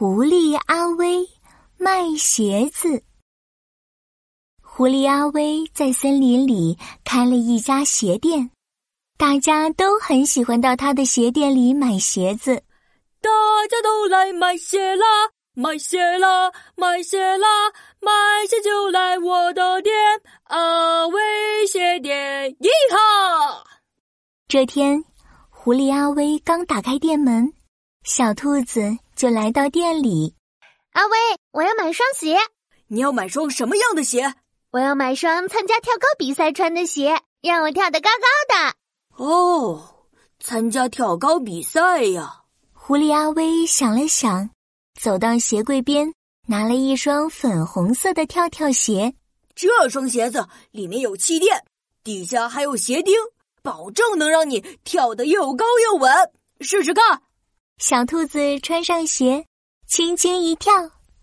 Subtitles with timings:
[0.00, 1.28] 狐狸阿威
[1.76, 3.02] 卖鞋子。
[4.62, 8.48] 狐狸阿威在森林里开了一家鞋店，
[9.16, 12.62] 大家都很喜欢到他的鞋店里买鞋子。
[13.20, 13.28] 大
[13.68, 15.04] 家都来买鞋啦，
[15.54, 17.48] 买鞋啦，买鞋啦，
[18.00, 18.12] 买
[18.48, 19.92] 鞋就来我的店——
[20.46, 22.56] 阿威鞋店。
[22.60, 23.64] 一哈！
[24.46, 25.04] 这天，
[25.50, 27.52] 狐狸阿威刚打开店门，
[28.04, 30.36] 小兔子就来到店里。
[30.92, 31.18] 阿威，
[31.50, 32.38] 我要买双鞋。
[32.86, 34.32] 你要买双什么样的鞋？
[34.70, 39.24] 我要买双参加跳高比赛穿的鞋，让我跳得高高的。
[39.24, 40.06] 哦，
[40.38, 42.42] 参加跳高比赛呀！
[42.72, 44.50] 狐狸阿威想了想，
[45.00, 46.14] 走到鞋柜边，
[46.46, 49.14] 拿了一双粉红色的跳跳鞋。
[49.56, 51.64] 这双鞋子里面有气垫，
[52.04, 53.16] 底下还有鞋钉，
[53.64, 56.08] 保证能让你跳得又高又稳。
[56.60, 57.22] 试试看。
[57.78, 59.46] 小兔子穿上鞋，
[59.86, 60.74] 轻轻一跳，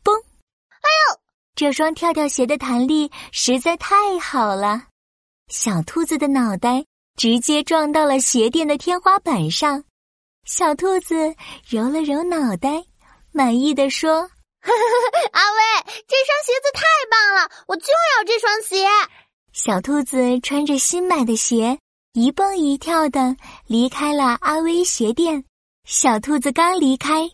[0.02, 0.18] 嘣！
[0.70, 1.20] 哎呦！
[1.54, 4.84] 这双跳跳鞋的弹力实在太好了，
[5.50, 6.86] 小兔子的脑袋
[7.18, 9.84] 直接撞到了鞋店的天花板上。
[10.46, 11.36] 小兔子
[11.68, 12.86] 揉了揉脑袋，
[13.34, 14.22] 满意的说
[14.64, 15.60] ：“阿威，
[16.08, 18.88] 这双鞋子太棒了，我就要这双鞋。”
[19.52, 21.78] 小兔子穿着新买的鞋，
[22.14, 23.36] 一蹦一跳的
[23.68, 25.44] 离开了阿威鞋店。
[25.86, 27.30] 小兔子刚离开，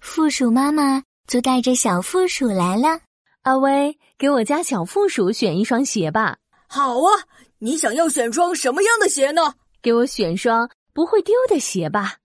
[0.00, 2.98] 负鼠妈妈就带着小负鼠来了。
[3.42, 6.38] 阿威，给我家小负鼠选一双鞋吧。
[6.68, 7.10] 好啊，
[7.58, 9.56] 你想要选双什么样的鞋呢？
[9.82, 12.16] 给我选双不会丢的鞋吧。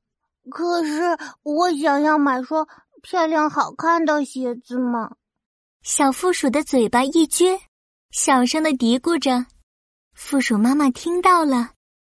[0.49, 2.65] 可是我想要买双
[3.01, 5.11] 漂亮好看的鞋子嘛。
[5.81, 7.59] 小负鼠的嘴巴一撅，
[8.11, 9.45] 小声的嘀咕着。
[10.13, 11.71] 负鼠妈妈听到了，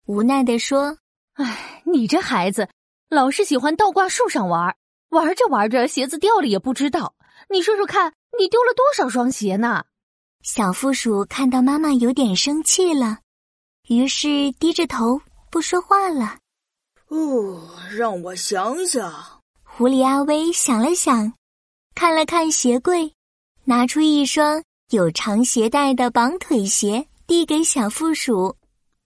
[0.06, 0.98] 无奈的说
[1.36, 2.68] ：“哎，你这孩子，
[3.10, 4.76] 老是喜欢倒挂树上玩，
[5.10, 7.16] 玩着玩着鞋子掉了也不知道。
[7.50, 9.86] 你说说看。”你丢了多少双鞋呢？
[10.44, 13.18] 小负鼠看到妈妈有点生气了，
[13.88, 16.38] 于是低着头不说话了。
[17.08, 19.12] 哦，让我想想。
[19.64, 21.34] 狐狸阿威想了想，
[21.96, 23.12] 看了看鞋柜，
[23.64, 24.62] 拿出一双
[24.92, 28.56] 有长鞋带的绑腿鞋，递给小负鼠。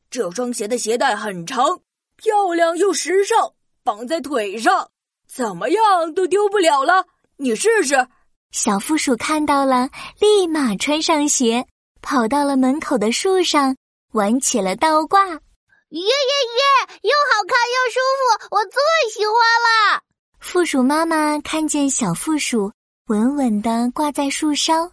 [0.10, 1.80] 这双鞋的鞋带很长，
[2.18, 3.54] 漂亮又时尚，
[3.84, 4.90] 绑在腿上，
[5.28, 7.06] 怎么样都丢不了了。
[7.38, 8.08] 你试试。
[8.52, 11.66] 小负鼠看到了，立马穿上鞋，
[12.02, 13.76] 跑到了门口的树上，
[14.12, 15.26] 玩起了倒挂。
[15.26, 17.00] 耶耶耶！
[17.02, 18.82] 又好看又舒服，我最
[19.14, 20.02] 喜欢了。
[20.40, 22.72] 负鼠妈妈看见小负鼠
[23.08, 24.92] 稳稳的挂在树梢，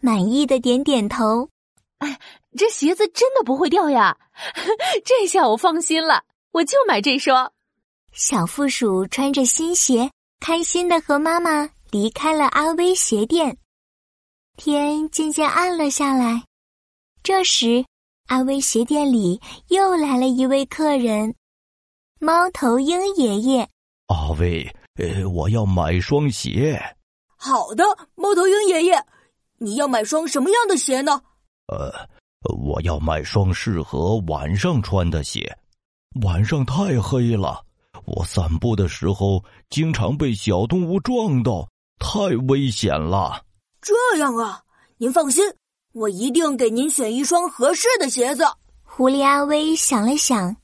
[0.00, 1.48] 满意的点点头。
[1.98, 2.18] 哎，
[2.56, 4.16] 这鞋子真的不会掉呀！
[5.04, 7.52] 这下我放心了，我就买这双。
[8.12, 10.10] 小负鼠穿着新鞋，
[10.40, 11.68] 开心的和妈妈。
[11.90, 13.58] 离开了阿威鞋店，
[14.56, 16.44] 天渐渐暗了下来。
[17.20, 17.84] 这时，
[18.28, 19.40] 阿威鞋店里
[19.70, 21.34] 又来了一位客人——
[22.20, 23.68] 猫头鹰爷爷。
[24.06, 26.80] 阿威，呃，我要买双鞋。
[27.36, 27.82] 好的，
[28.14, 29.04] 猫头鹰爷爷，
[29.58, 31.20] 你要买双什么样的鞋呢？
[31.66, 31.92] 呃，
[32.56, 35.58] 我要买双适合晚上穿的鞋。
[36.22, 37.64] 晚上太黑了，
[38.16, 41.68] 我散步的时候经常被小动物撞到。
[42.02, 43.44] 太危险了！
[43.82, 44.62] 这样啊，
[44.96, 45.44] 您放心，
[45.92, 48.42] 我一定给您选一双合适的鞋子。
[48.82, 50.56] 狐狸阿威想了想，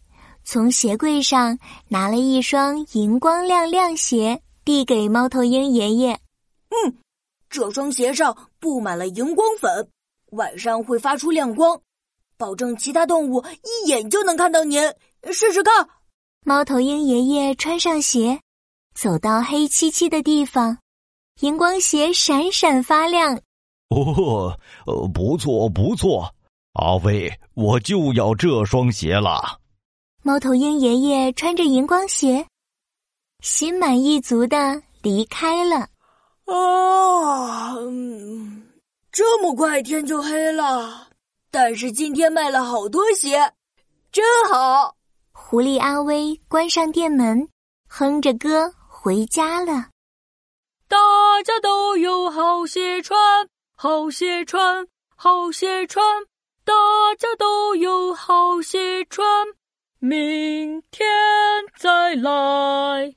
[0.44, 1.58] 从鞋柜上
[1.88, 6.12] 拿了一双银光亮亮鞋，递给猫头鹰爷爷。
[6.70, 6.96] 嗯，
[7.50, 9.90] 这双鞋上布满了荧光粉，
[10.30, 11.78] 晚上会发出亮光，
[12.38, 14.80] 保证其他动物一眼就能看到您。
[15.32, 15.86] 试试看。
[16.48, 18.40] 猫头鹰爷爷穿上鞋，
[18.94, 20.78] 走到黑漆漆的地方。
[21.40, 23.36] 荧光鞋闪闪发亮，
[23.88, 26.32] 哦，呃，不错不错，
[26.74, 29.58] 阿威，我就要这双鞋了。
[30.22, 32.46] 猫头鹰爷爷穿着荧光鞋，
[33.42, 35.88] 心满意足的离开了。
[36.44, 37.74] 啊，
[39.10, 41.08] 这么快天就黑了，
[41.50, 43.52] 但是今天卖了好多鞋，
[44.12, 44.94] 真好。
[45.38, 47.48] 狐狸阿威关上店门，
[47.88, 49.90] 哼着歌回家了。
[50.88, 50.96] 大
[51.44, 53.46] 家都有好鞋穿，
[53.76, 56.02] 好鞋穿，好鞋穿。
[56.64, 56.72] 大
[57.18, 59.24] 家都有好鞋穿，
[59.98, 61.06] 明天
[61.78, 63.14] 再来。